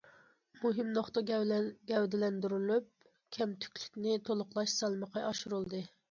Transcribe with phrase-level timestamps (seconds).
[0.59, 2.87] مۇھىم نۇقتا گەۋدىلەندۈرۈلۈپ،
[3.37, 5.83] كەمتۈكلۈكنى تولۇقلاش سالمىقى ئاشۇرۇلدى.